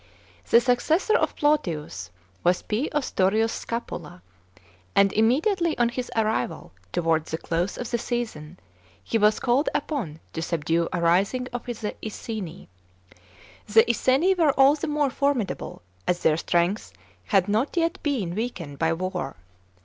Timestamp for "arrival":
6.15-6.71